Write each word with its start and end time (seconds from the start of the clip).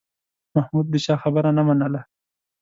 محمود 0.55 0.85
د 0.89 0.95
چا 1.05 1.15
خبره 1.23 1.49
نه 1.57 1.63
منله 1.67 2.01